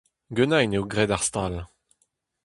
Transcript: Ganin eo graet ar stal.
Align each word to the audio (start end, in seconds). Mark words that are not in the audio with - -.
Ganin 0.35 0.75
eo 0.77 0.83
graet 0.91 1.11
ar 1.15 1.23
stal. 1.27 1.53